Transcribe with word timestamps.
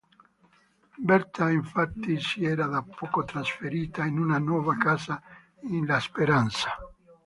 Berta, 1.09 1.51
infatti, 1.51 2.19
si 2.19 2.43
era 2.43 2.65
da 2.65 2.81
poco 2.81 3.23
trasferita 3.23 4.03
in 4.03 4.17
una 4.17 4.39
nuova 4.39 4.75
casa 4.75 5.21
in 5.67 5.85
La 5.85 5.97
Esperanza. 5.97 6.69